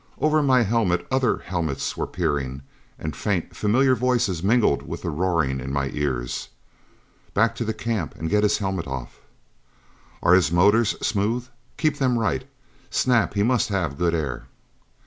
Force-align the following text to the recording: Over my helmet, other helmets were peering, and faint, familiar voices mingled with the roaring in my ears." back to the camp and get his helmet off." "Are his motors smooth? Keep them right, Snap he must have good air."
Over 0.19 0.41
my 0.41 0.63
helmet, 0.63 1.05
other 1.11 1.37
helmets 1.37 1.95
were 1.95 2.07
peering, 2.07 2.63
and 2.97 3.15
faint, 3.15 3.55
familiar 3.55 3.93
voices 3.93 4.41
mingled 4.41 4.81
with 4.81 5.03
the 5.03 5.11
roaring 5.11 5.59
in 5.59 5.71
my 5.71 5.91
ears." 5.93 6.47
back 7.35 7.53
to 7.57 7.63
the 7.65 7.71
camp 7.71 8.15
and 8.15 8.27
get 8.27 8.41
his 8.41 8.57
helmet 8.57 8.87
off." 8.87 9.19
"Are 10.23 10.33
his 10.33 10.51
motors 10.51 10.95
smooth? 11.05 11.47
Keep 11.77 11.97
them 11.99 12.17
right, 12.17 12.45
Snap 12.89 13.35
he 13.35 13.43
must 13.43 13.69
have 13.69 13.99
good 13.99 14.15
air." 14.15 14.45